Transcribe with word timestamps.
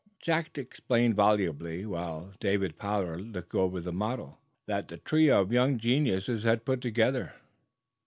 Jack 0.19 0.57
explained 0.57 1.15
volubly, 1.15 1.85
while 1.85 2.33
David 2.39 2.75
Pollard 2.79 3.19
looked 3.21 3.53
over 3.53 3.79
the 3.79 3.93
model 3.93 4.39
that 4.65 4.87
the 4.87 4.97
trio 4.97 5.41
of 5.41 5.51
young 5.53 5.77
geniuses 5.77 6.41
had 6.41 6.65
put 6.65 6.81
together. 6.81 7.33